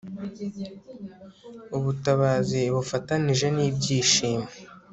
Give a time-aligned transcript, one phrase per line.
[1.77, 4.47] ubutabazi bufatanije n'ibyishimo